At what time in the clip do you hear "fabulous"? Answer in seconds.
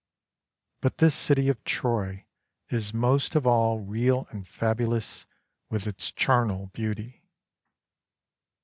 4.47-5.27